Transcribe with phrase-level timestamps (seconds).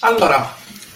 [0.00, 0.54] Allora,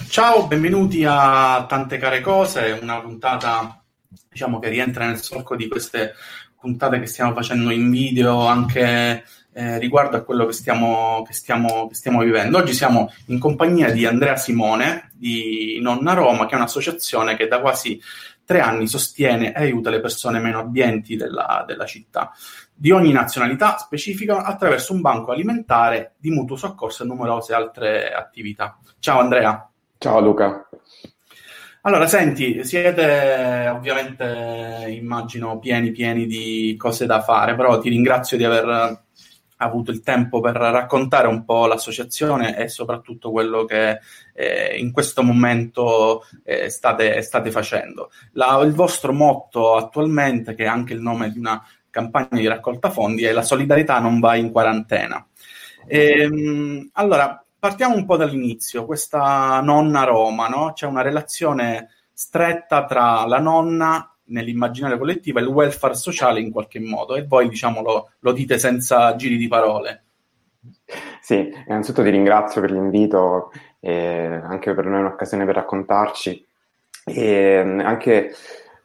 [0.09, 3.83] ciao, benvenuti a Tante Care Cose, una puntata
[4.31, 6.15] diciamo che rientra nel solco di queste
[6.57, 11.89] puntate che stiamo facendo in video anche eh, riguardo a quello che stiamo, che, stiamo,
[11.89, 12.59] che stiamo vivendo.
[12.59, 17.61] Oggi siamo in compagnia di Andrea Simone di Nonna Roma, che è un'associazione che da
[17.61, 18.01] quasi
[18.45, 22.31] tre anni sostiene e aiuta le persone meno abbienti della, della città
[22.75, 28.79] di ogni nazionalità specifica attraverso un banco alimentare di mutuo soccorso e numerose altre attività.
[28.99, 29.69] Ciao Andrea.
[29.99, 30.69] Ciao Luca.
[31.85, 38.45] Allora, senti, siete ovviamente, immagino, pieni pieni di cose da fare, però ti ringrazio di
[38.45, 39.01] aver
[39.57, 43.99] avuto il tempo per raccontare un po' l'associazione e soprattutto quello che
[44.35, 48.11] eh, in questo momento eh, state, state, facendo.
[48.33, 52.91] La, il vostro motto attualmente, che è anche il nome di una campagna di raccolta
[52.91, 55.25] fondi è la solidarietà non va in quarantena.
[55.87, 58.85] Ehm, allora, partiamo un po' dall'inizio.
[58.85, 60.73] Questa nonna Roma, no?
[60.73, 66.81] C'è una relazione stretta tra la nonna nell'immaginario collettivo e il welfare sociale in qualche
[66.81, 70.05] modo e voi diciamo lo, lo dite senza giri di parole.
[71.21, 76.47] Sì, innanzitutto ti ringrazio per l'invito, eh, anche per noi è un'occasione per raccontarci
[77.05, 78.35] e anche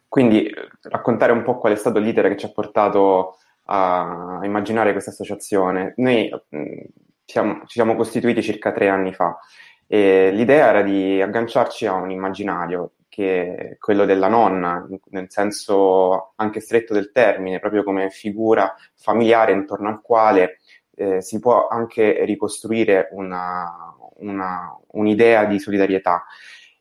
[0.08, 0.50] quindi
[0.82, 5.92] raccontare un po' qual è stato l'iter che ci ha portato a immaginare questa associazione.
[5.96, 6.82] Noi mh,
[7.24, 9.38] siamo, ci siamo costituiti circa tre anni fa
[9.86, 16.34] e l'idea era di agganciarci a un immaginario che è quello della nonna, nel senso
[16.36, 20.58] anche stretto del termine, proprio come figura familiare intorno al quale
[20.94, 26.26] eh, si può anche ricostruire una, una, un'idea di solidarietà.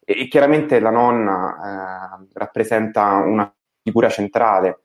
[0.10, 4.84] E, chiaramente la nonna eh, rappresenta una figura centrale,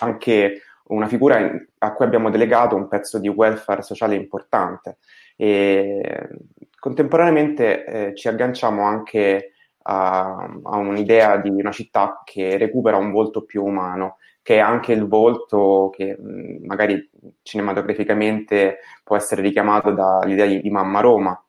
[0.00, 4.98] anche una figura in, a cui abbiamo delegato un pezzo di welfare sociale importante.
[5.36, 6.28] E
[6.76, 10.34] contemporaneamente eh, ci agganciamo anche a,
[10.64, 15.06] a, un'idea di una città che recupera un volto più umano, che è anche il
[15.06, 17.08] volto che mh, magari
[17.42, 21.40] cinematograficamente può essere richiamato dall'idea di Mamma Roma,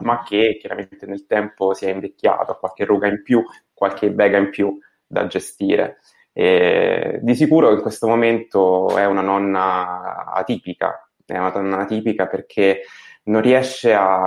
[0.00, 4.50] ma che chiaramente nel tempo si è invecchiato, qualche ruga in più, qualche bega in
[4.50, 5.98] più da gestire.
[6.32, 12.82] E di sicuro in questo momento è una nonna atipica, è una donna atipica perché
[13.24, 14.26] non riesce a,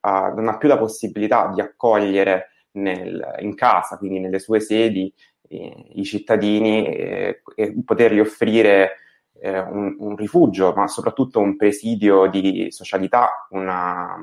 [0.00, 5.12] a non ha più la possibilità di accogliere nel, in casa, quindi nelle sue sedi,
[5.48, 8.96] eh, i cittadini eh, e potergli offrire
[9.40, 14.16] eh, un, un, rifugio, ma soprattutto un presidio di socialità, una,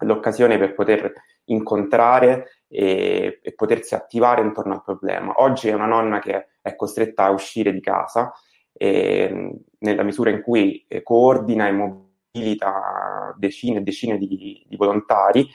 [0.00, 1.12] l'occasione per poter
[1.44, 5.34] incontrare e, e, potersi attivare intorno al problema.
[5.36, 8.32] Oggi è una nonna che è costretta a uscire di casa
[8.72, 15.48] e, nella misura in cui eh, coordina e mobilita decine e decine di, di, volontari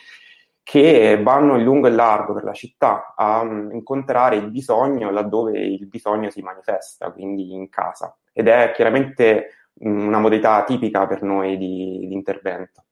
[0.63, 5.59] che vanno in lungo e largo per la città a um, incontrare il bisogno laddove
[5.59, 8.17] il bisogno si manifesta, quindi in casa.
[8.31, 12.83] Ed è chiaramente una modalità tipica per noi di, di intervento.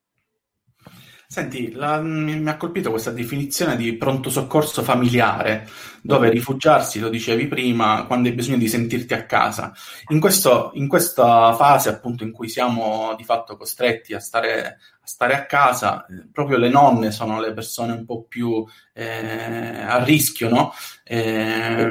[1.31, 5.65] Senti, la, mi, ha colpito questa definizione di pronto soccorso familiare,
[6.01, 9.71] dove rifugiarsi, lo dicevi prima, quando hai bisogno di sentirti a casa.
[10.09, 15.07] In, questo, in questa fase, appunto, in cui siamo di fatto costretti a stare a,
[15.07, 20.03] stare a casa, eh, proprio le nonne sono le persone un po' più eh, a
[20.03, 20.73] rischio, no?
[21.05, 21.89] Eh,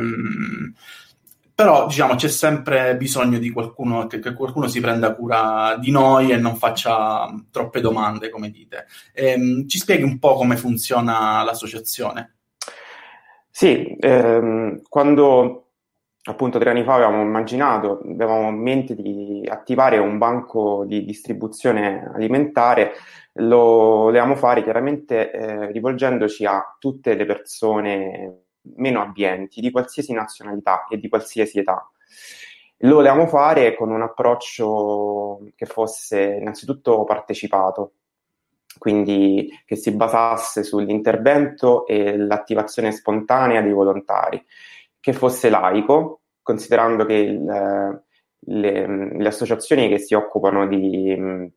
[1.61, 6.31] però diciamo c'è sempre bisogno di qualcuno che, che, qualcuno si prenda cura di noi
[6.31, 8.87] e non faccia troppe domande, come dite.
[9.13, 12.37] Ehm, ci spieghi un po' come funziona l'associazione?
[13.51, 15.67] Sì, ehm, quando
[16.23, 22.11] appunto tre anni fa avevamo immaginato, avevamo in mente di attivare un banco di distribuzione
[22.15, 22.93] alimentare,
[23.35, 23.59] lo
[24.05, 28.45] volevamo fare chiaramente eh, rivolgendoci a tutte le persone
[28.77, 31.91] meno abbienti di qualsiasi nazionalità e di qualsiasi età.
[32.85, 37.93] Lo volevamo fare con un approccio che fosse innanzitutto partecipato,
[38.79, 44.43] quindi che si basasse sull'intervento e l'attivazione spontanea dei volontari,
[44.99, 48.03] che fosse laico, considerando che il,
[48.39, 51.53] le, le, associazioni che si occupano di,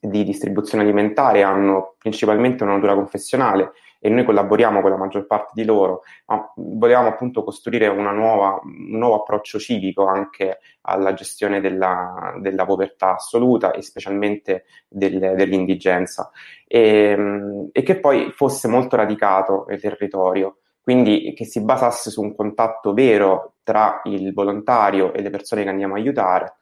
[0.00, 5.52] di distribuzione alimentare hanno principalmente una natura confessionale e noi collaboriamo con la maggior parte
[5.54, 12.34] di loro, ma volevamo appunto costruire nuova, un nuovo approccio civico anche alla gestione della,
[12.40, 16.30] della povertà assoluta e specialmente del, dell'indigenza
[16.66, 22.34] e, e che poi fosse molto radicato nel territorio quindi che si basasse su un
[22.34, 26.56] contatto vero tra il volontario e le persone che andiamo a aiutare.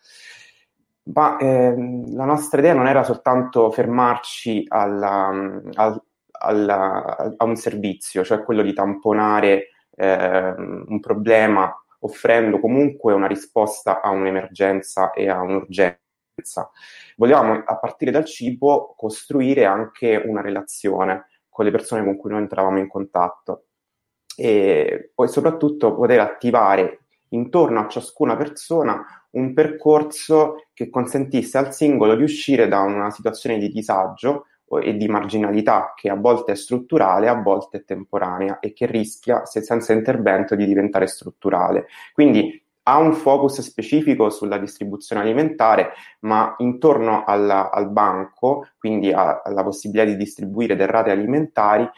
[1.15, 5.31] Ma ehm, la nostra idea non era soltanto fermarci alla,
[5.73, 6.03] al
[6.39, 14.01] alla, a un servizio, cioè quello di tamponare eh, un problema offrendo comunque una risposta
[14.01, 15.99] a un'emergenza e a un'urgenza.
[17.17, 22.43] Volevamo, a partire dal cibo, costruire anche una relazione con le persone con cui noi
[22.43, 23.65] entravamo in contatto
[24.37, 27.01] e poi soprattutto poter attivare
[27.31, 33.59] intorno a ciascuna persona un percorso che consentisse al singolo di uscire da una situazione
[33.59, 34.47] di disagio
[34.83, 39.47] e di marginalità che a volte è strutturale, a volte è temporanea e che rischia,
[39.47, 41.87] se senza intervento, di diventare strutturale.
[42.13, 49.43] Quindi ha un focus specifico sulla distribuzione alimentare, ma intorno alla, al banco, quindi a,
[49.45, 51.89] alla possibilità di distribuire derrate alimentari,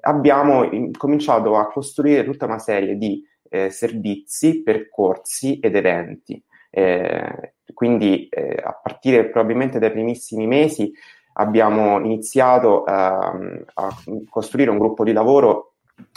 [0.00, 6.42] abbiamo cominciato a costruire tutta una serie di eh, servizi, percorsi ed eventi.
[6.70, 10.92] Eh, quindi eh, a partire probabilmente dai primissimi mesi
[11.34, 13.96] abbiamo iniziato uh, a
[14.28, 15.74] costruire un gruppo di lavoro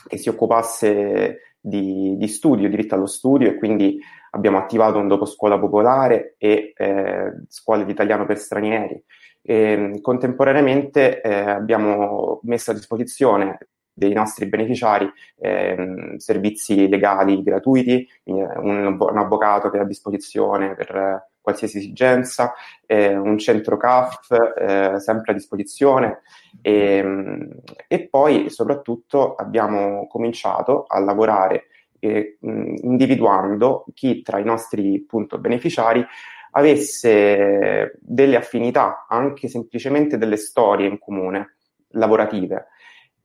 [0.07, 3.99] che si occupasse di, di, studio, diritto allo studio e quindi
[4.31, 9.01] abbiamo attivato un dopo scuola popolare e eh, scuole di italiano per stranieri.
[9.41, 13.57] E, contemporaneamente eh, abbiamo messo a disposizione
[13.95, 15.09] dei nostri beneficiari
[15.39, 22.53] eh, servizi legali gratuiti, un, un, avvocato che è a disposizione per qualsiasi esigenza,
[22.85, 26.21] eh, un centro CAF eh, sempre a disposizione.
[26.61, 27.49] E, ehm,
[27.87, 31.67] e, poi soprattutto abbiamo cominciato a lavorare
[31.99, 36.05] eh, individuando chi tra i nostri appunto, beneficiari
[36.51, 41.57] avesse delle affinità, anche semplicemente delle storie in comune
[41.89, 42.67] lavorative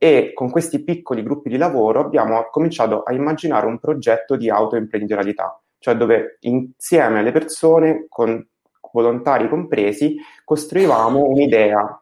[0.03, 5.61] e con questi piccoli gruppi di lavoro abbiamo cominciato a immaginare un progetto di autoimprenditorialità
[5.81, 8.47] cioè dove insieme alle persone, con
[8.93, 10.15] volontari compresi,
[10.45, 11.99] costruivamo un'idea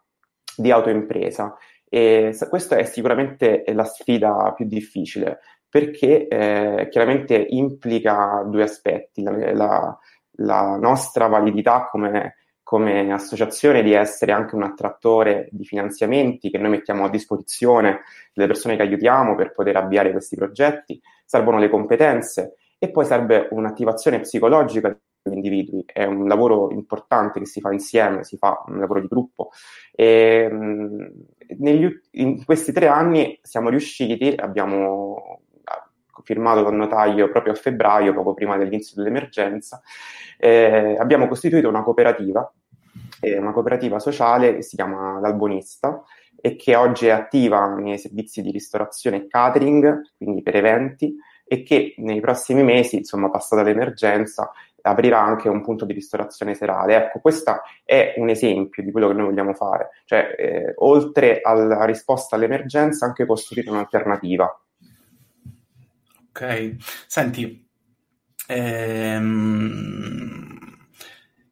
[0.58, 1.56] di autoimpresa.
[1.88, 9.54] E questa è sicuramente la sfida più difficile perché eh, chiaramente implica due aspetti, la,
[9.54, 9.98] la,
[10.32, 12.36] la nostra validità come,
[12.70, 18.02] come, associazione di essere anche un attrattore di finanziamenti che noi mettiamo a disposizione
[18.32, 23.48] delle persone che aiutiamo per poter avviare questi progetti, servono le competenze e poi serve
[23.50, 28.78] un'attivazione psicologica degli individui, è un lavoro importante che si fa insieme, si fa un
[28.78, 29.50] lavoro di gruppo.
[29.92, 30.48] E,
[31.58, 35.42] negli, in questi tre anni siamo riusciti, abbiamo
[36.24, 39.82] firmato con notaio proprio a febbraio, poco prima dell'inizio dell'emergenza,
[40.38, 42.52] eh, abbiamo costituito una cooperativa,
[43.22, 46.04] eh, una cooperativa sociale che si chiama L'Albonista
[46.42, 51.64] e che oggi è attiva nei servizi di ristorazione e catering, quindi per eventi, e
[51.64, 54.52] che nei prossimi mesi, insomma, passata l'emergenza,
[54.82, 56.96] aprirà anche un punto di ristorazione serale.
[56.96, 61.84] Ecco, questo è un esempio di quello che noi vogliamo fare, cioè eh, oltre alla
[61.86, 64.62] risposta all'emergenza anche costruire un'alternativa.
[66.30, 66.76] Ok,
[67.08, 67.68] senti,
[68.48, 69.68] ehm,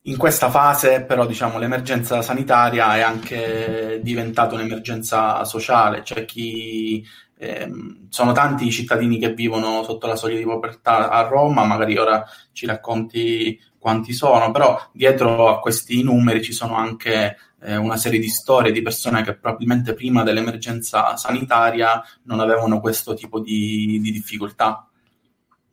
[0.03, 7.05] in questa fase però diciamo l'emergenza sanitaria è anche diventata un'emergenza sociale, cioè chi
[7.37, 7.69] eh,
[8.09, 12.23] sono tanti i cittadini che vivono sotto la soglia di povertà a Roma, magari ora
[12.53, 18.19] ci racconti quanti sono, però dietro a questi numeri ci sono anche eh, una serie
[18.19, 24.11] di storie di persone che probabilmente prima dell'emergenza sanitaria non avevano questo tipo di, di
[24.11, 24.87] difficoltà.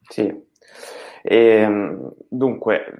[0.09, 0.33] Sì,
[1.23, 2.99] e, ehm, dunque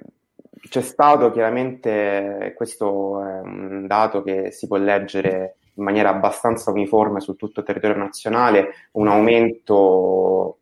[0.67, 7.19] c'è stato chiaramente, questo è un dato che si può leggere in maniera abbastanza uniforme
[7.19, 10.57] su tutto il territorio nazionale un aumento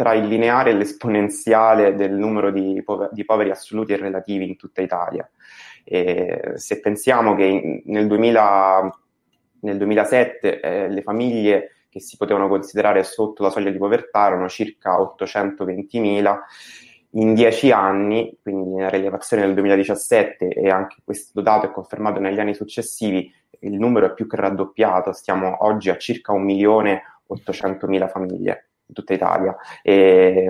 [0.00, 4.56] tra il lineare e l'esponenziale del numero di, pover- di poveri assoluti e relativi in
[4.56, 5.28] tutta Italia.
[5.84, 8.98] E se pensiamo che in, nel, 2000,
[9.60, 14.48] nel, 2007 eh, le famiglie che si potevano considerare sotto la soglia di povertà erano
[14.48, 16.38] circa 820.000,
[17.14, 22.40] in dieci anni, quindi nella rilevazione del 2017 e anche questo dato è confermato negli
[22.40, 28.92] anni successivi, il numero è più che raddoppiato, stiamo oggi a circa 1.800.000 famiglie in
[28.92, 29.56] tutta Italia.
[29.82, 30.48] E,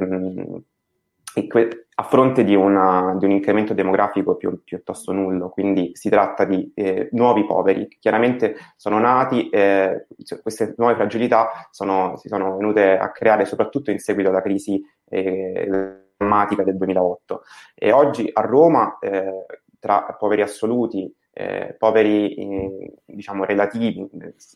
[1.34, 6.08] e que- a fronte di, una, di, un incremento demografico più, piuttosto nullo, quindi si
[6.08, 10.06] tratta di eh, nuovi poveri chiaramente sono nati, eh,
[10.40, 15.68] queste nuove fragilità sono, si sono venute a creare soprattutto in seguito alla crisi eh,
[16.16, 17.42] drammatica del 2008
[17.74, 19.44] e oggi a Roma eh,
[19.78, 24.06] tra poveri assoluti eh, poveri eh, diciamo relativi,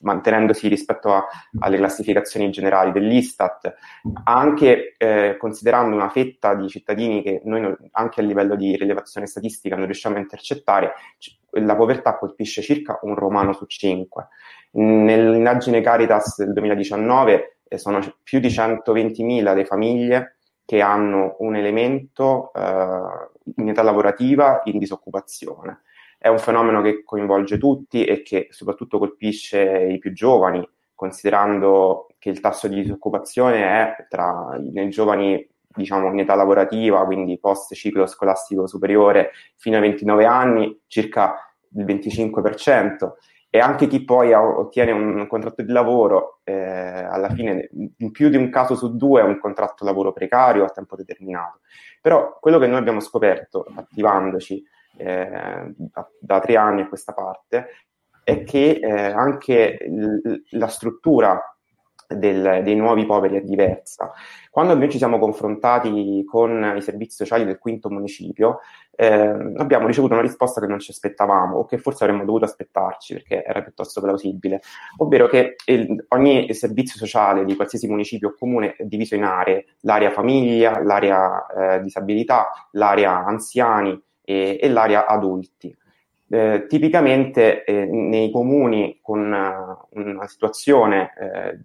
[0.03, 1.27] mantenendosi rispetto a,
[1.61, 3.75] alle classificazioni generali dell'Istat,
[4.25, 9.27] anche eh, considerando una fetta di cittadini che noi non, anche a livello di rilevazione
[9.27, 10.93] statistica non riusciamo a intercettare,
[11.53, 14.29] la povertà colpisce circa un romano su cinque.
[14.73, 20.37] Nell'indagine Caritas del 2019 eh, sono più di 120.000 le famiglie
[20.67, 25.83] che hanno un elemento eh, in età lavorativa in disoccupazione.
[26.25, 32.31] È un fenomeno che coinvolge tutti e che soprattutto colpisce i più giovani, considerando che
[32.31, 38.07] il tasso di disoccupazione è tra i giovani diciamo in età lavorativa, quindi post ciclo
[38.07, 43.11] scolastico superiore fino ai 29 anni, circa il 25%,
[43.51, 48.39] e anche chi poi ottiene un contratto di lavoro, eh, alla fine in più di
[48.39, 51.61] un caso su due è un contratto lavoro precario a tempo determinato.
[52.01, 57.67] Però quello che noi abbiamo scoperto attivandoci eh, da, da, tre anni a questa parte
[58.23, 61.55] è che eh, anche l- la struttura
[62.09, 64.13] del, dei nuovi poveri è diversa.
[64.51, 68.61] Quando noi ci siamo confrontati con i servizi sociali del quinto municipio,
[68.95, 73.15] eh, abbiamo ricevuto una risposta che non ci aspettavamo o che forse avremmo dovuto aspettarci
[73.15, 74.61] perché era piuttosto plausibile,
[74.99, 79.67] ovvero che il, ogni servizio sociale di qualsiasi municipio o comune è diviso in aree,
[79.81, 85.75] l'area famiglia, l'area eh, disabilità, l'area anziani e, e l'area adulti.
[86.35, 91.61] Eh, tipicamente eh, nei comuni con uh, una situazione eh,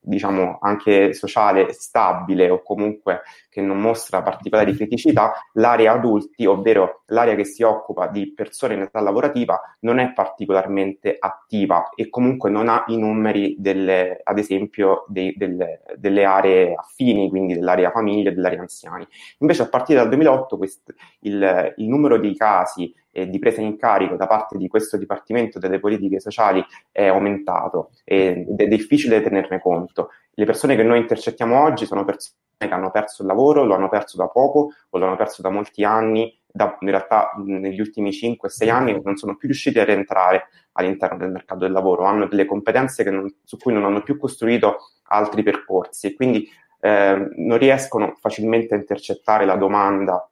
[0.00, 7.36] diciamo anche sociale stabile o comunque che non mostra particolari criticità, l'area adulti, ovvero l'area
[7.36, 12.68] che si occupa di persone in età lavorativa, non è particolarmente attiva e comunque non
[12.68, 18.34] ha i numeri delle, ad esempio dei, delle, delle, aree affini, quindi dell'area famiglia e
[18.34, 19.06] dell'area anziani.
[19.38, 23.76] Invece a partire dal 2008 quest, il, il numero di casi eh, di presa in
[23.76, 29.60] carico da parte di questo Dipartimento delle politiche sociali è aumentato ed è difficile tenerne
[29.60, 30.10] conto.
[30.34, 33.88] Le persone che noi intercettiamo oggi sono persone che hanno perso il lavoro, lo hanno
[33.88, 38.10] perso da poco o lo hanno perso da molti anni, da, in realtà negli ultimi
[38.10, 42.46] 5-6 anni non sono più riusciti a rientrare all'interno del mercato del lavoro, hanno delle
[42.46, 46.48] competenze non, su cui non hanno più costruito altri percorsi e quindi
[46.80, 50.28] eh, non riescono facilmente a intercettare la domanda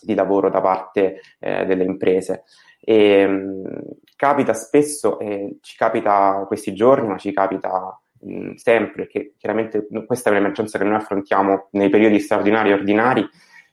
[0.00, 2.44] di lavoro da parte eh, delle imprese.
[2.80, 3.80] E, mh,
[4.16, 10.30] capita spesso, e ci capita questi giorni, ma ci capita mh, sempre, che chiaramente questa
[10.30, 13.28] è un'emergenza che noi affrontiamo nei periodi straordinari e ordinari,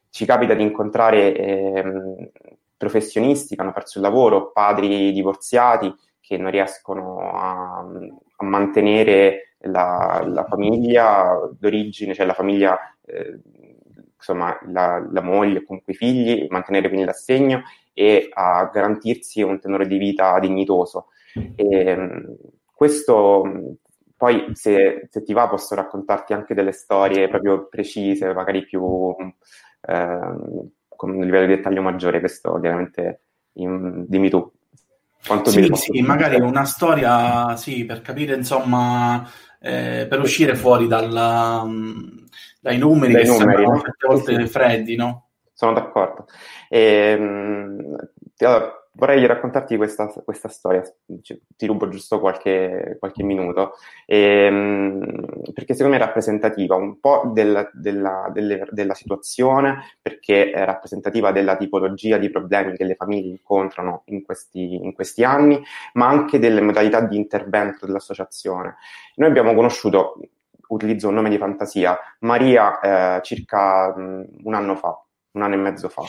[0.09, 2.31] ci capita di incontrare eh,
[2.77, 10.23] professionisti che hanno perso il lavoro, padri divorziati che non riescono a, a mantenere la,
[10.25, 13.39] la, famiglia d'origine, cioè la famiglia eh,
[14.17, 19.87] insomma, la, la moglie, comunque i figli, mantenere quindi l'assegno e a garantirsi un tenore
[19.87, 21.07] di vita dignitoso.
[21.55, 22.37] E,
[22.73, 23.77] questo
[24.15, 29.15] poi se, se, ti va posso raccontarti anche delle storie proprio precise, magari più
[29.81, 30.19] eh,
[30.87, 33.21] con un livello di dettaglio maggiore, questo chiaramente
[33.53, 34.51] in, dimmi tu.
[35.25, 39.27] Quanto sì, sì, magari una storia, sì, per capire, insomma,
[39.59, 41.65] eh, per uscire fuori dalla,
[42.59, 45.29] dai numeri dai che numeri, sembrano certe volte freddi, no?
[45.53, 46.25] Sono d'accordo.
[46.69, 47.95] E, ehm,
[48.39, 53.73] allora, vorrei raccontarti questa, questa storia, ti rubo giusto qualche, qualche minuto,
[54.07, 60.65] ehm, perché secondo me è rappresentativa un po' del, della, delle, della, situazione, perché è
[60.65, 65.61] rappresentativa della tipologia di problemi che le famiglie incontrano in questi, in questi anni,
[65.93, 68.77] ma anche delle modalità di intervento dell'associazione.
[69.15, 70.19] Noi abbiamo conosciuto
[70.69, 72.79] utilizzo un nome di fantasia, Maria
[73.17, 74.99] eh, circa mh, mm, un anno fa,
[75.31, 76.01] un anno e mezzo fa.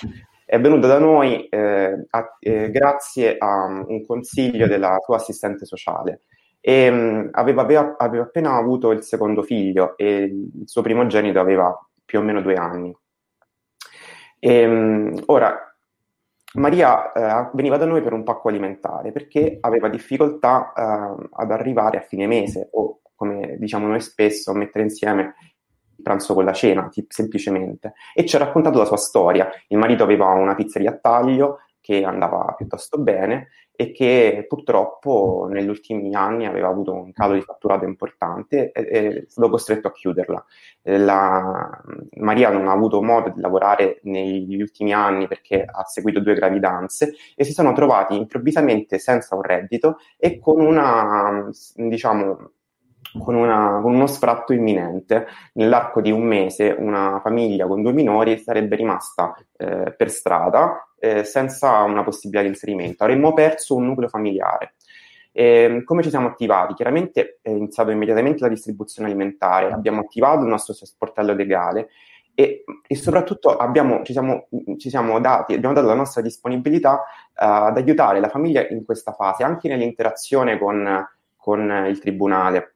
[0.51, 5.67] È venuta da noi eh, a, eh, grazie a um, un consiglio della sua assistente
[5.67, 6.23] sociale
[6.59, 11.39] e mh, mm, aveva, aveva, aveva, appena avuto il secondo figlio e il suo primogenito
[11.39, 12.97] aveva più o meno due anni.
[14.39, 15.55] E, mh, mm, ora,
[16.55, 21.99] Maria eh, veniva da noi per un pacco alimentare perché aveva difficoltà eh, ad arrivare
[21.99, 25.35] a fine mese o come diciamo noi spesso, mettere insieme
[26.03, 27.95] pranzo con la cena, semplicemente.
[28.15, 29.49] E ci ha raccontato la sua storia.
[29.69, 33.49] Il marito aveva una pizzeria a taglio che andava piuttosto bene
[33.81, 39.25] e che purtroppo negli ultimi anni aveva avuto un calo di fatturato importante e è
[39.29, 40.45] stato costretto a chiuderla.
[40.83, 41.81] La,
[42.17, 47.15] Maria non ha avuto modo di lavorare negli ultimi anni perché ha seguito due gravidanze
[47.37, 52.51] e si sono trovati improvvisamente senza un reddito e con una, diciamo,
[53.19, 55.27] con, una, con, uno sfratto imminente.
[55.55, 61.25] Nell'arco di un mese una famiglia con due minori sarebbe rimasta eh, per strada eh,
[61.25, 63.05] senza una possibilità di inserimento.
[63.05, 64.75] Avremmo perso un nucleo familiare.
[65.33, 66.75] E, come ci siamo attivati?
[66.75, 71.89] Chiaramente è iniziato immediatamente la distribuzione alimentare, abbiamo attivato il nostro sportello legale
[72.35, 77.03] e, e soprattutto abbiamo, ci, siamo, ci, siamo, dati, abbiamo dato la nostra disponibilità uh,
[77.35, 81.07] ad aiutare la famiglia in questa fase, anche nell'interazione con
[81.49, 82.75] con il tribunale.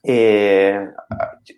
[0.00, 0.92] E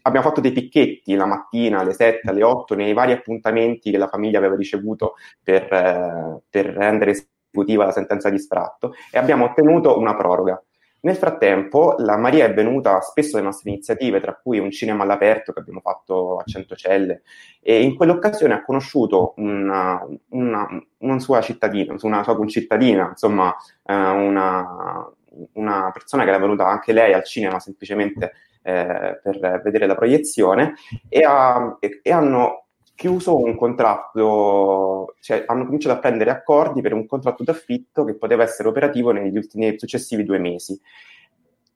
[0.02, 4.08] abbiamo fatto dei picchetti la mattina alle 7, alle 8 nei vari appuntamenti che la
[4.08, 10.16] famiglia aveva ricevuto per, per rendere esecutiva la sentenza di sfratto e abbiamo ottenuto una
[10.16, 10.62] proroga.
[11.02, 15.52] Nel frattempo, la Maria è venuta spesso alle nostre iniziative, tra cui un cinema all'aperto
[15.52, 17.22] che abbiamo fatto a Centocelle,
[17.62, 20.68] e in quell'occasione ha conosciuto una, una,
[20.98, 25.10] una sua cittadina, una sua concittadina, insomma, eh, una,
[25.54, 28.32] una, persona che era venuta anche lei al cinema semplicemente
[28.62, 30.74] eh, per vedere la proiezione,
[31.08, 32.66] e, ha, e, e hanno
[33.00, 38.42] chiuso un contratto, cioè hanno cominciato a prendere accordi per un contratto d'affitto che poteva
[38.42, 40.78] essere operativo negli ultimi, nei successivi due mesi.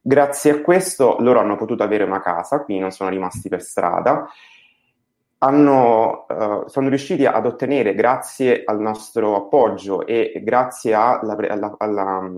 [0.03, 4.29] Grazie a questo loro hanno potuto avere una casa, quindi non sono rimasti per strada.
[5.39, 12.33] Hanno, uh, sono riusciti ad ottenere, grazie al nostro appoggio e grazie alla, alla, alla,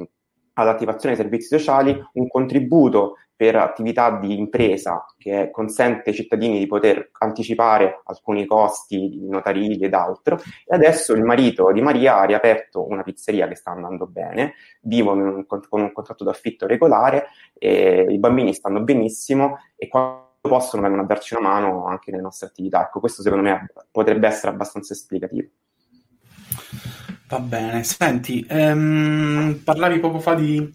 [0.59, 6.67] all'attivazione dei servizi sociali, un contributo per attività di impresa che consente ai cittadini di
[6.67, 10.41] poter anticipare alcuni costi notarili ed altro.
[10.65, 15.45] E adesso il marito di Maria ha riaperto una pizzeria che sta andando bene, vivono
[15.45, 17.27] con un contratto d'affitto regolare,
[17.59, 22.47] i bambini stanno benissimo e quando possono vengono a darci una mano anche nelle nostre
[22.47, 22.85] attività.
[22.85, 25.49] Ecco, questo secondo me potrebbe essere abbastanza esplicativo.
[27.28, 30.73] Va bene, senti, ehm, parlavi poco fa di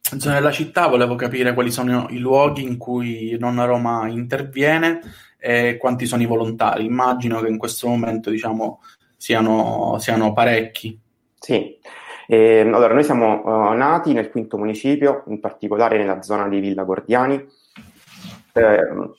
[0.00, 5.00] zone della città, volevo capire quali sono i luoghi in cui Nonna Roma interviene
[5.38, 6.84] e quanti sono i volontari.
[6.84, 8.80] Immagino che in questo momento diciamo,
[9.16, 10.98] siano, siano parecchi.
[11.38, 11.78] Sì,
[12.26, 16.82] eh, allora noi siamo uh, nati nel quinto municipio, in particolare nella zona di Villa
[16.82, 17.46] Gordiani.
[18.54, 19.12] Eh,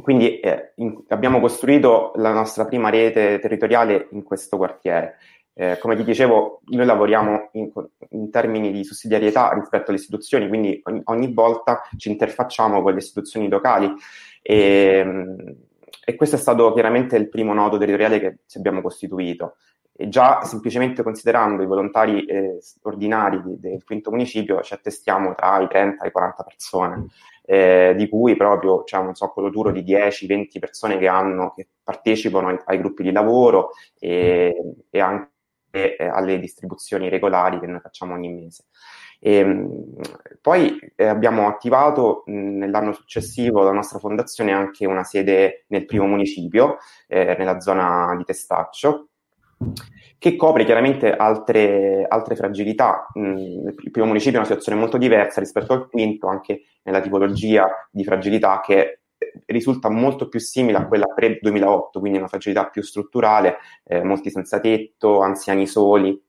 [0.00, 5.16] quindi eh, in, abbiamo costruito la nostra prima rete territoriale in questo quartiere.
[5.54, 7.70] Eh, come ti dicevo, noi lavoriamo in,
[8.10, 12.98] in, termini di sussidiarietà rispetto alle istituzioni, quindi ogni, ogni volta ci interfacciamo con le
[12.98, 13.92] istituzioni locali
[14.40, 15.04] e,
[16.04, 19.56] e, questo è stato chiaramente il primo nodo territoriale che ci abbiamo costituito.
[19.94, 25.68] E già semplicemente considerando i volontari eh, ordinari del quinto municipio ci attestiamo tra i
[25.68, 27.06] 30 e i 40 persone.
[27.44, 32.48] Eh, di cui proprio c'è un zoccolo duro di 10-20 persone che, hanno, che partecipano
[32.48, 34.54] ai, ai, gruppi di lavoro e,
[34.88, 35.31] e anche
[35.72, 38.66] e eh, alle distribuzioni regolari che noi facciamo ogni mese.
[39.18, 39.94] E, ehm,
[40.40, 46.06] poi eh, abbiamo attivato mh, nell'anno successivo la nostra fondazione anche una sede nel primo
[46.06, 46.76] municipio,
[47.08, 49.08] eh, nella zona di Testaccio,
[50.18, 53.06] che copre chiaramente altre, altre fragilità.
[53.14, 57.88] Mh, il primo municipio è una situazione molto diversa rispetto al quinto, anche nella tipologia
[57.90, 59.01] di fragilità che
[59.46, 64.60] risulta molto più simile a quella pre-2008, quindi una fragilità più strutturale, eh, molti senza
[64.60, 66.20] tetto, anziani soli,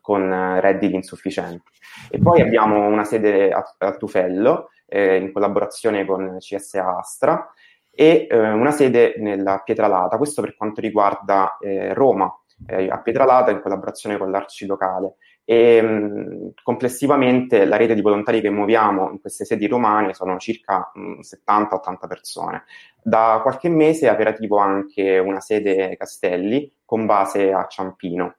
[0.00, 1.70] con eh, redditi insufficienti.
[2.10, 7.52] E poi abbiamo una sede a, a Tufello, eh, in collaborazione con CSA Astra,
[7.92, 12.32] e eh, una sede nella Pietralata, questo per quanto riguarda eh, Roma,
[12.66, 18.40] eh, a Pietralata in collaborazione con l'Arci locale e mh, complessivamente la rete di volontari
[18.40, 22.64] che muoviamo in queste sedi romane sono circa 70-80 persone.
[23.02, 28.36] Da qualche mese è operativo anche una sede Castelli con base a Ciampino.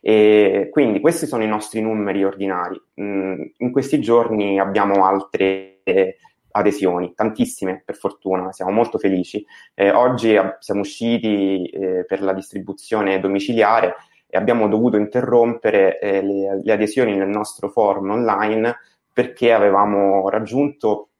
[0.00, 2.80] E quindi questi sono i nostri numeri ordinari.
[2.94, 5.82] in questi giorni abbiamo altre
[6.52, 9.44] adesioni, tantissime per fortuna, siamo molto felici.
[9.74, 13.94] Eh, oggi siamo usciti eh, per la distribuzione domiciliare
[14.34, 18.78] e abbiamo dovuto interrompere eh, le, le, adesioni nel nostro forum online
[19.12, 21.10] perché avevamo raggiunto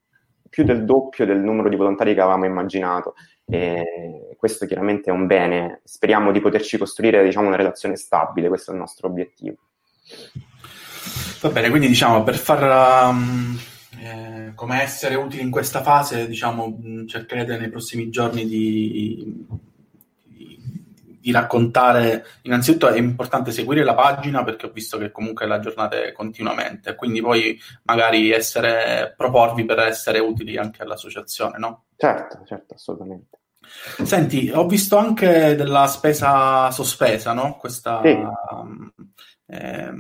[0.48, 3.12] più del doppio del numero di volontari che avevamo immaginato.
[3.44, 8.70] E questo chiaramente è un bene, speriamo di poterci costruire diciamo, una relazione stabile, questo
[8.70, 9.57] è il nostro obiettivo.
[11.42, 13.59] Va bene, quindi diciamo per far um,
[13.98, 19.46] eh, come essere utili in questa fase, diciamo, cercherete nei prossimi giorni di
[21.23, 26.03] di raccontare, innanzitutto è importante seguire la pagina perché ho visto che comunque la giornata
[26.03, 31.85] è continuamente, quindi poi magari essere, proporvi per essere utili anche all'associazione, no?
[31.97, 33.39] Certo, certo, assolutamente.
[34.03, 37.57] Senti, ho visto anche della spesa sospesa, no?
[37.57, 38.19] Questa sì.
[39.47, 39.93] eh,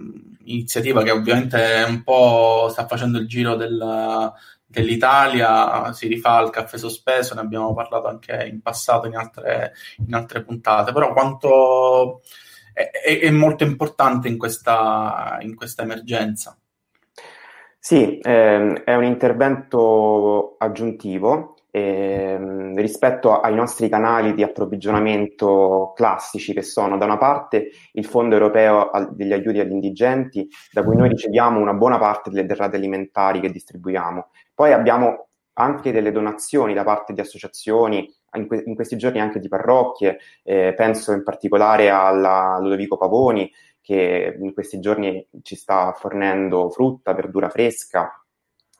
[0.44, 4.32] iniziativa che ovviamente un po' sta facendo il giro del,
[4.72, 9.74] dell'Italia si rifà al caffè sospeso, ne abbiamo parlato anche in passato in altre,
[10.06, 12.22] in altre puntate, però quanto
[12.72, 16.56] è, è, molto importante in questa, in questa emergenza.
[17.78, 26.62] Sì, ehm, è un intervento aggiuntivo ehm, rispetto ai nostri canali di approvvigionamento classici, che
[26.62, 31.58] sono da una parte il Fondo europeo degli aiuti agli indigenti, da cui noi riceviamo
[31.58, 34.28] una buona parte delle derrate alimentari che distribuiamo.
[34.62, 39.40] Poi abbiamo anche delle donazioni da parte di associazioni, in, que- in questi giorni anche
[39.40, 45.90] di parrocchie, eh, penso in particolare alla Ludovico Pavoni, che in questi giorni ci sta
[45.94, 48.24] fornendo frutta, verdura fresca,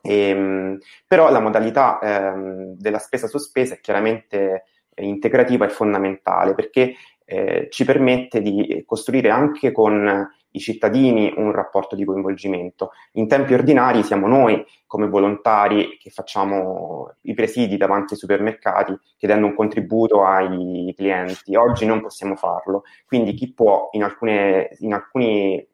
[0.00, 6.94] e, ehm, però la modalità ehm, della spesa sospesa è chiaramente integrativa e fondamentale perché
[7.24, 12.90] eh, ci permette di costruire anche con i cittadini un rapporto di coinvolgimento.
[13.12, 19.46] In tempi ordinari siamo noi come volontari che facciamo i presidi davanti ai supermercati chiedendo
[19.46, 21.56] un contributo ai clienti.
[21.56, 25.66] Oggi non possiamo farlo, quindi chi può in, alcune, in alcuni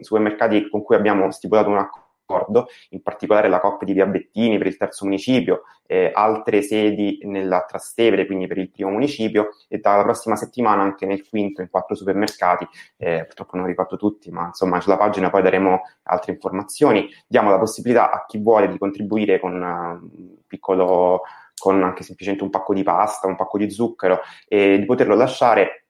[0.00, 2.01] supermercati con cui abbiamo stipulato un accordo
[2.32, 7.20] d'accordo, in particolare la coppia di Via Bettini per il terzo municipio, eh, altre sedi
[7.24, 11.68] nella Trastevere, quindi per il primo municipio, e dalla prossima settimana anche nel quinto in
[11.68, 12.66] quattro supermercati,
[12.96, 17.58] eh, purtroppo non ricordo tutti, ma insomma sulla pagina poi daremo altre informazioni, diamo la
[17.58, 21.22] possibilità a chi vuole di contribuire con uh, un piccolo
[21.58, 24.18] con anche semplicemente un pacco di pasta, un pacco di zucchero
[24.48, 25.81] e di poterlo lasciare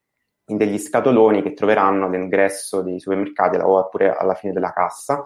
[0.46, 5.22] in degli scatoloni che troveranno all'ingresso dei supermercati oppure alla fine della cassa.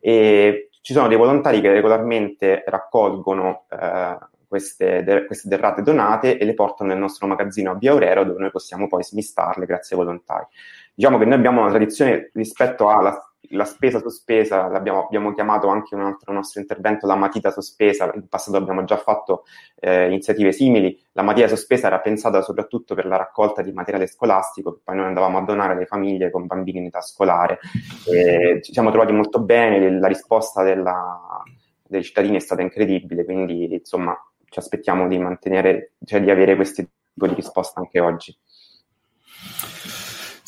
[0.00, 6.44] E ci sono dei volontari che regolarmente raccolgono eh, queste, de- queste, derrate donate e
[6.44, 10.02] le portano nel nostro magazzino a Via Aurero dove noi possiamo poi smistarle grazie ai
[10.02, 10.46] volontari.
[10.94, 15.94] Diciamo che noi abbiamo una tradizione rispetto alla la spesa sospesa, l'abbiamo abbiamo chiamato anche
[15.94, 19.44] un altro nostro intervento la matita sospesa, in passato abbiamo già fatto
[19.80, 24.74] eh, iniziative simili, la matita sospesa era pensata soprattutto per la raccolta di materiale scolastico
[24.74, 27.58] che poi noi andavamo a donare alle famiglie con bambini in età scolare.
[28.06, 31.42] E ci siamo trovati molto bene, la risposta della,
[31.86, 34.16] dei cittadini è stata incredibile, quindi insomma
[34.48, 38.36] ci aspettiamo di mantenere, cioè di avere questo tipo di risposta anche oggi.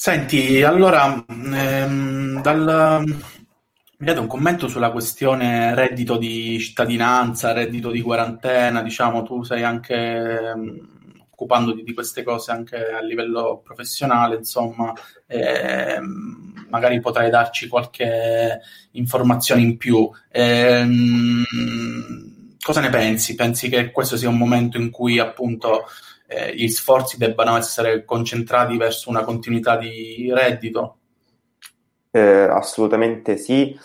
[0.02, 8.00] Senti, allora, ehm, dal, mi date un commento sulla questione reddito di cittadinanza, reddito di
[8.00, 10.88] quarantena, diciamo, tu sei anche ehm,
[11.32, 14.94] occupandoti di queste cose anche a livello professionale, insomma,
[15.26, 18.58] ehm, magari potrai darci qualche
[18.92, 20.10] informazione in più.
[20.30, 21.44] Ehm,
[22.58, 23.34] cosa ne pensi?
[23.34, 25.84] Pensi che questo sia un momento in cui appunto
[26.30, 30.98] eh, gli sforzi debbano essere concentrati verso una continuità di reddito?
[32.12, 33.76] Eh, assolutamente sì.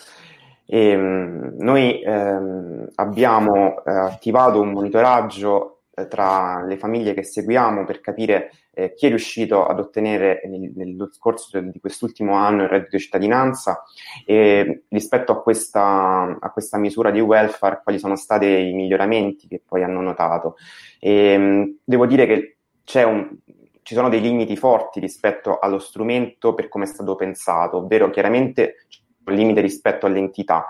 [0.64, 7.84] E, ehm, noi ehm, abbiamo eh, attivato un monitoraggio eh, tra le famiglie che seguiamo
[7.84, 12.68] per capire eh, chi è riuscito ad ottenere nel, nello scorso di quest'ultimo anno il
[12.68, 13.82] reddito di cittadinanza
[14.26, 19.62] e rispetto a questa, a questa misura di welfare quali sono stati i miglioramenti che
[19.66, 20.56] poi hanno notato.
[21.00, 23.34] E, devo dire che c'è un,
[23.80, 28.84] ci sono dei limiti forti rispetto allo strumento per come è stato pensato, ovvero chiaramente
[28.88, 30.66] c'è un limite rispetto all'entità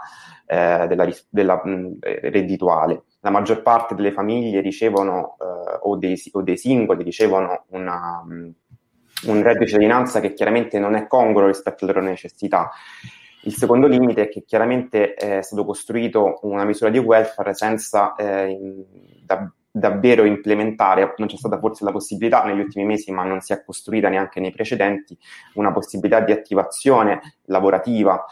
[0.47, 6.43] eh, della, della mh, reddituale la maggior parte delle famiglie ricevono, eh, o, dei, o,
[6.43, 8.53] dei, singoli ricevono una, um,
[9.27, 12.71] un reddito di cittadinanza che chiaramente non è congruo rispetto alle loro necessità.
[13.43, 18.57] Il secondo limite è che chiaramente è stato costruito una misura di welfare senza eh,
[19.25, 23.53] da, davvero implementare, non c'è stata forse la possibilità negli ultimi mesi, ma non si
[23.53, 25.17] è costruita neanche nei precedenti,
[25.55, 28.25] una possibilità di attivazione lavorativa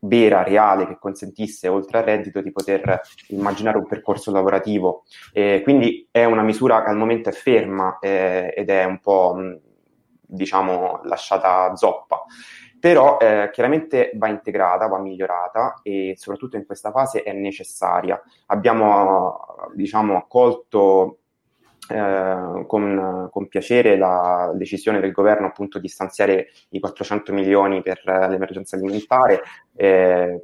[0.00, 5.04] vera, reale, che consentisse oltre al reddito di poter immaginare un percorso lavorativo.
[5.32, 9.36] Eh, quindi è una misura che al momento è ferma eh, ed è un po'
[10.32, 12.24] diciamo lasciata zoppa
[12.80, 18.20] però eh, chiaramente va integrata, va migliorata e soprattutto in questa fase è necessaria.
[18.46, 21.18] Abbiamo diciamo, accolto
[21.90, 28.00] eh, con, con, piacere la decisione del governo appunto di stanziare i 400 milioni per
[28.04, 29.42] l'emergenza alimentare.
[29.76, 30.40] Eh,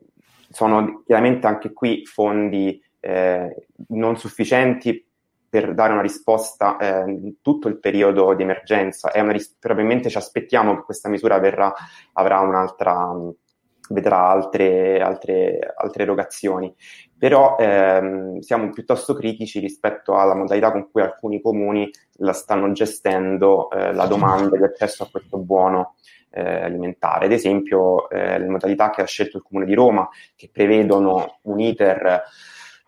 [0.50, 5.05] sono chiaramente anche qui fondi eh, non sufficienti
[5.48, 9.10] per dare una risposta eh, in tutto il periodo di emergenza.
[9.12, 11.72] Ris- probabilmente ci aspettiamo che questa misura verrà,
[12.14, 13.14] avrà un'altra,
[13.90, 16.74] vedrà altre, altre, altre erogazioni.
[17.18, 23.70] Però ehm, siamo piuttosto critici rispetto alla modalità con cui alcuni comuni la stanno gestendo
[23.70, 25.94] eh, la domanda di accesso a questo buono
[26.30, 27.26] eh, alimentare.
[27.26, 31.60] Ad esempio, eh, le modalità che ha scelto il Comune di Roma, che prevedono un
[31.60, 32.24] iter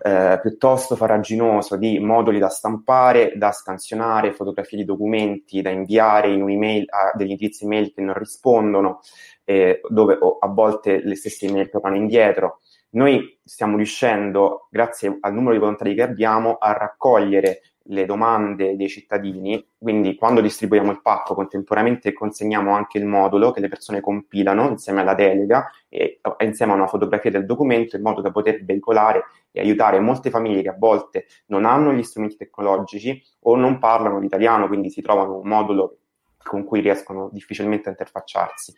[0.01, 6.43] eh, piuttosto faraginoso di moduli da stampare, da scansionare, fotografie di documenti da inviare in
[6.43, 9.01] un'email a degli indirizzi email che non rispondono,
[9.45, 12.61] eh, dove a volte le stesse email tornano indietro.
[12.91, 18.89] noi stiamo riuscendo, grazie al numero di volontari che abbiamo, a raccogliere le domande dei
[18.89, 24.69] cittadini, quindi quando distribuiamo il pacco contemporaneamente consegniamo anche il modulo che le persone compilano
[24.69, 29.25] insieme alla delega e insieme a una fotografia del documento in modo da poter veicolare
[29.51, 34.19] e aiutare molte famiglie che a volte non hanno gli strumenti tecnologici o non parlano
[34.19, 35.99] l'italiano, quindi si trovano un modulo
[36.43, 38.75] con cui riescono difficilmente a interfacciarsi.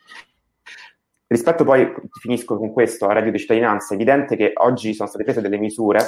[1.27, 5.23] Rispetto poi, finisco con questo, a reddito di cittadinanza, è evidente che oggi sono state
[5.23, 5.99] prese delle misure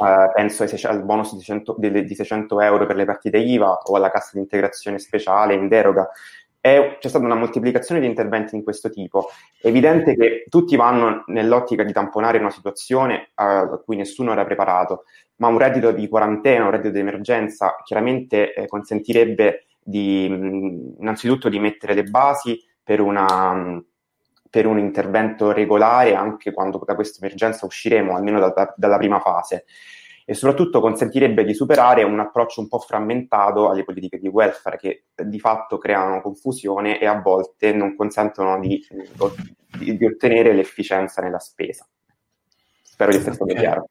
[0.00, 3.96] Uh, penso al bonus di 600, di, di 600, euro per le partite IVA o
[3.96, 6.08] alla cassa di integrazione speciale in deroga.
[6.58, 9.28] È, c'è stata una moltiplicazione di interventi di questo tipo.
[9.60, 15.04] È evidente che tutti vanno nell'ottica di tamponare una situazione a cui nessuno era preparato,
[15.36, 21.58] ma un reddito di quarantena, un reddito di emergenza, chiaramente eh, consentirebbe di, innanzitutto di
[21.58, 23.82] mettere le basi per una.
[24.50, 29.20] Per un intervento regolare anche quando da questa emergenza usciremo, almeno da, da, dalla prima
[29.20, 29.64] fase.
[30.24, 35.04] E soprattutto consentirebbe di superare un approccio un po' frammentato alle politiche di welfare che
[35.14, 38.84] di fatto creano confusione e a volte non consentono di,
[39.78, 41.86] di, di ottenere l'efficienza nella spesa.
[42.82, 43.62] Spero di essere stato okay.
[43.62, 43.88] chiaro.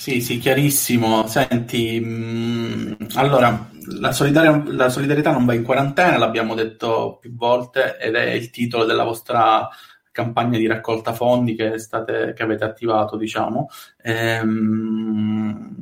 [0.00, 1.26] Sì, sì, chiarissimo.
[1.26, 7.34] Senti, mh, mm, allora, la, solidaria, la, solidarietà non va in quarantena, l'abbiamo detto più
[7.34, 9.68] volte, ed è il titolo della vostra
[10.10, 13.68] campagna di raccolta fondi che, state, che avete attivato, diciamo.
[14.02, 15.74] Ehm,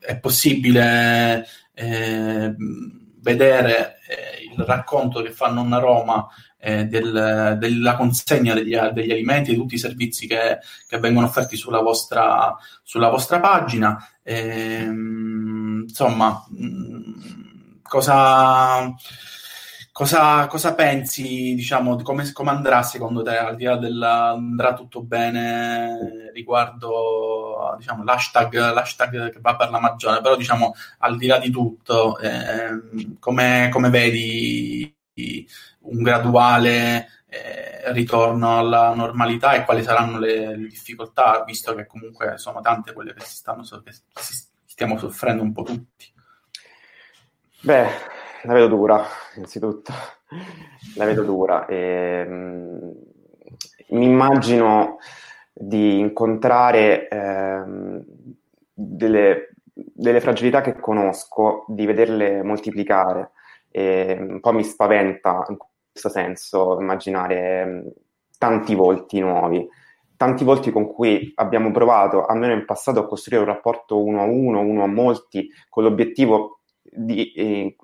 [0.00, 2.54] è possibile eh,
[3.20, 9.50] vedere eh, il racconto che fanno a Roma eh, del, della consegna degli, degli, alimenti
[9.50, 13.96] e di tutti i servizi che, che vengono offerti sulla vostra, sulla vostra pagina.
[14.22, 17.12] E, ehm, insomma, mm,
[17.82, 18.94] cosa,
[19.92, 25.02] cosa, cosa, pensi, diciamo, come, come, andrà secondo te, al di là della andrà tutto
[25.02, 31.38] bene riguardo diciamo, l'hashtag, l'hashtag che va per la magione, però diciamo, al di là
[31.38, 34.94] di tutto, eh, come, come vedi
[35.86, 42.38] un graduale eh, ritorno alla normalità e quali saranno le, le, difficoltà, visto che comunque
[42.38, 43.92] sono tante quelle che, si stanno, che
[44.64, 46.12] stiamo soffrendo un po' tutti.
[47.62, 47.88] Beh,
[48.42, 49.92] la vedo dura, innanzitutto,
[50.94, 51.66] la vedo dura.
[51.66, 52.92] E, mh,
[53.88, 54.98] mi immagino
[55.52, 58.04] di incontrare ehm,
[58.72, 63.32] delle, delle fragilità che conosco, di vederle moltiplicare.
[63.70, 65.56] E un po' mi spaventa in
[65.96, 67.86] questo senso immaginare mm,
[68.38, 69.66] tanti volti nuovi,
[70.16, 74.24] tanti volti con cui abbiamo provato, almeno in passato, a costruire un rapporto uno a
[74.24, 77.76] uno, uno a molti, con l'obiettivo di, eh,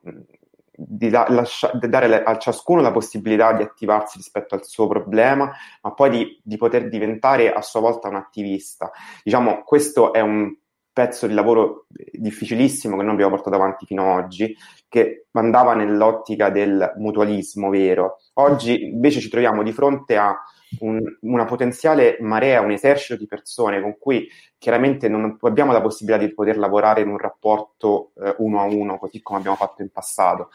[0.60, 5.50] di da, lascia, di dare a ciascuno la possibilità di attivarsi rispetto al suo problema,
[5.80, 8.90] ma poi di, di poter diventare a sua volta un attivista.
[9.22, 10.54] Diciamo, questo è un
[10.92, 14.54] pezzo di lavoro difficilissimo che noi abbiamo portato avanti fino ad oggi,
[14.92, 18.18] che andava nell'ottica del mutualismo vero.
[18.34, 20.36] Oggi invece ci troviamo di fronte a
[20.80, 24.28] un, una potenziale marea, un esercito di persone con cui
[24.58, 28.98] chiaramente non abbiamo la possibilità di poter lavorare in un rapporto eh, uno a uno,
[28.98, 30.50] così come abbiamo fatto in passato.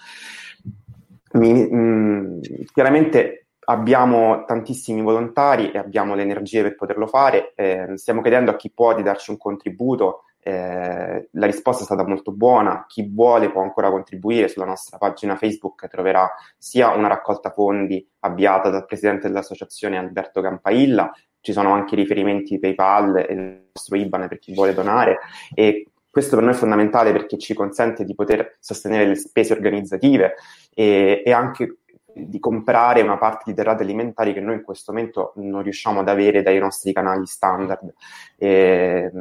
[1.32, 7.54] Mi, mh, mm, chiaramente abbiamo tantissimi volontari e abbiamo le energie per poterlo fare.
[7.56, 12.08] Eh, stiamo chiedendo a chi può di darci un contributo eh, la risposta è stata
[12.08, 14.48] molto buona, chi vuole può ancora contribuire.
[14.48, 21.12] Sulla nostra pagina Facebook, troverà sia una raccolta fondi avviata dal presidente dell'associazione Alberto Campailla,
[21.42, 25.20] ci sono anche riferimenti PayPal e il nostro IBAN per chi vuole donare.
[25.54, 30.36] E questo per noi è fondamentale perché ci consente di poter sostenere le spese organizzative
[30.74, 31.80] e, e anche
[32.26, 36.10] di comprare una parte di derrate alimentari che noi in questo momento non riusciamo ad
[36.10, 37.94] avere dai nostri canali standard.
[38.38, 39.12] E,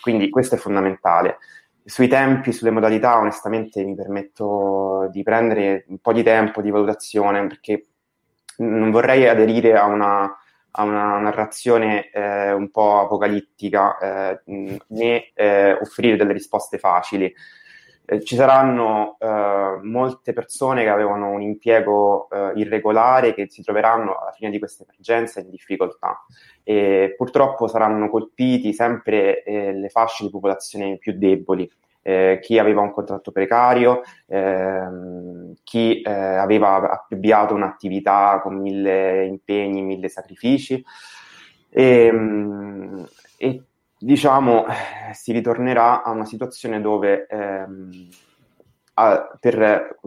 [0.00, 1.38] quindi questo è fondamentale.
[1.84, 7.46] Sui tempi, sulle modalità, onestamente mi permetto di prendere un po' di tempo di valutazione
[7.46, 7.86] perché
[8.58, 10.36] non vorrei aderire a una,
[10.70, 14.40] a una narrazione eh, un po' apocalittica eh,
[14.88, 17.32] né eh, offrire delle risposte facili.
[18.08, 24.14] Eh, ci saranno eh, molte persone che avevano un impiego eh, irregolare che si troveranno
[24.14, 26.24] alla fine di questa emergenza in difficoltà
[26.62, 31.68] e purtroppo saranno colpiti sempre eh, le fasce di popolazione più deboli.
[32.02, 40.08] Eh, chi aveva un contratto precario, ehm, chi aveva avviato un'attività con mille impegni, mille
[40.08, 40.84] sacrifici.
[41.68, 43.62] E, ehm, e
[43.98, 44.66] diciamo,
[45.12, 48.08] si ritornerà a una situazione dove ehm,
[48.94, 49.98] a, per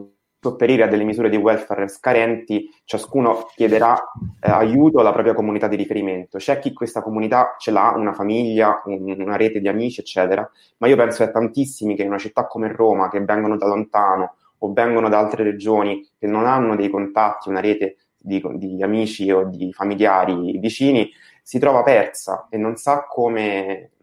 [0.41, 3.95] sopperire a delle misure di welfare scarenti, ciascuno chiederà
[4.39, 6.37] eh, aiuto alla propria comunità di riferimento.
[6.37, 10.87] C'è chi questa comunità ce l'ha, una famiglia, un, una rete di amici, eccetera, ma
[10.87, 14.71] io penso a tantissimi che in una città come Roma, che vengono da lontano o
[14.71, 19.45] vengono da altre regioni, che non hanno dei contatti, una rete di, di amici o
[19.45, 21.09] di familiari vicini,
[21.49, 23.93] si trova persa e non sa come,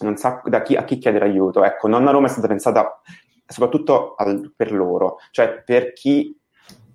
[0.00, 1.62] non sa chi, a chi chiedere aiuto.
[1.62, 3.02] Ecco, Nonna Roma è stata pensata
[3.46, 6.34] soprattutto al, per loro, cioè per chi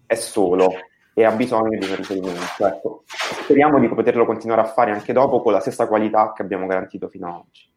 [0.08, 0.72] è solo
[1.14, 2.66] e ha bisogno di un riferimento.
[2.66, 6.66] Ecco, speriamo di poterlo continuare a fare anche dopo con la stessa qualità che abbiamo
[6.66, 7.72] garantito fino ad oggi.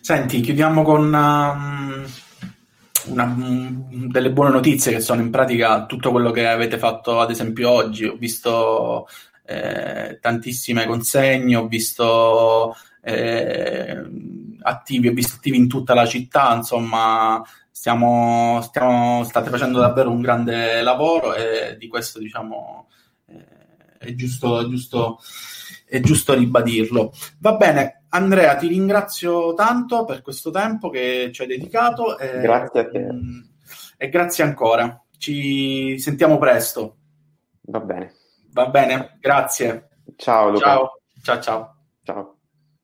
[0.00, 2.04] Senti, chiudiamo con um,
[3.06, 7.30] una, um, delle buone notizie che sono in pratica tutto quello che avete fatto ad
[7.30, 8.04] esempio oggi.
[8.06, 9.06] Ho visto
[9.44, 14.02] eh, tantissime consegne, ho visto eh,
[14.62, 20.20] attivi, ho visto attivi in tutta la città, insomma, stiamo, stiamo, state facendo davvero un
[20.20, 22.88] grande lavoro e di questo diciamo
[23.26, 25.18] eh, è, giusto, è, giusto,
[25.86, 27.12] è giusto ribadirlo.
[27.38, 32.18] Va bene, Andrea, ti ringrazio tanto per questo tempo che ci hai dedicato.
[32.18, 33.12] E, grazie a te.
[33.12, 33.40] Mm,
[33.96, 35.02] e grazie ancora.
[35.16, 36.96] Ci sentiamo presto.
[37.62, 38.21] Va bene.
[38.52, 39.88] Va bene, grazie.
[40.16, 40.64] Ciao Luca.
[40.64, 41.76] Ciao, ciao, ciao.
[42.04, 42.36] Ciao.